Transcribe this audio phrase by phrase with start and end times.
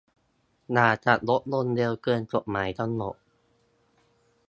[0.73, 3.15] อย่าขับรถยนต์เร็วเกินกฎหมายกำหนด